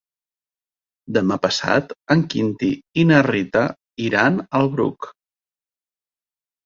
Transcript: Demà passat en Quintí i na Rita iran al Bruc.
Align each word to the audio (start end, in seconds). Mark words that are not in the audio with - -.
Demà 1.17 1.35
passat 1.43 1.93
en 2.15 2.25
Quintí 2.33 2.71
i 3.01 3.05
na 3.11 3.21
Rita 3.29 3.65
iran 4.09 4.41
al 4.61 4.73
Bruc. 4.77 5.11